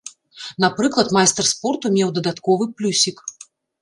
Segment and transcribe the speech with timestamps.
[0.63, 3.17] Напрыклад, майстар спорту меў дадатковы плюсік.